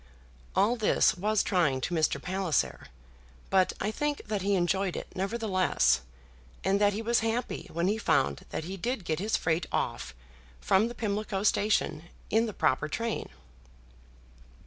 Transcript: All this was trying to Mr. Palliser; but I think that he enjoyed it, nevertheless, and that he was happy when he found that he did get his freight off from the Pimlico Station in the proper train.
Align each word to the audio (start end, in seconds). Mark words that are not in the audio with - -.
All 0.55 0.77
this 0.77 1.13
was 1.13 1.43
trying 1.43 1.79
to 1.81 1.93
Mr. 1.93 2.19
Palliser; 2.19 2.87
but 3.51 3.71
I 3.79 3.91
think 3.91 4.23
that 4.25 4.41
he 4.41 4.55
enjoyed 4.55 4.95
it, 4.95 5.05
nevertheless, 5.15 6.01
and 6.63 6.81
that 6.81 6.93
he 6.93 7.03
was 7.03 7.19
happy 7.19 7.69
when 7.71 7.87
he 7.87 7.99
found 7.99 8.43
that 8.49 8.63
he 8.63 8.77
did 8.77 9.05
get 9.05 9.19
his 9.19 9.37
freight 9.37 9.67
off 9.71 10.15
from 10.59 10.87
the 10.87 10.95
Pimlico 10.95 11.43
Station 11.43 12.05
in 12.31 12.47
the 12.47 12.51
proper 12.53 12.87
train. 12.87 13.29